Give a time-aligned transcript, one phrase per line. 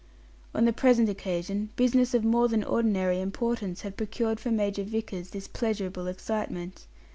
[0.55, 5.29] On the present occasion business of more than ordinary importance had procured for Major Vickers
[5.29, 6.87] this pleasurable excitement.